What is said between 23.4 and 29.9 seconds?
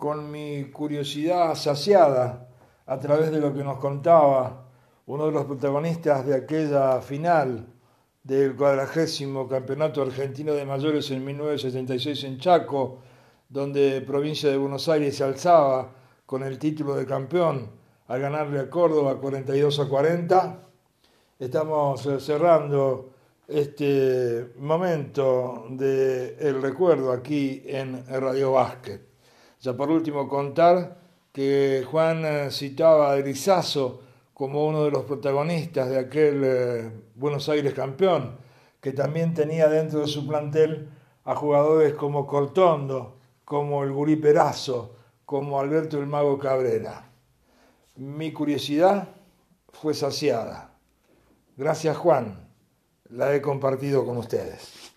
este momento del el recuerdo aquí en Radio Básquet. Ya por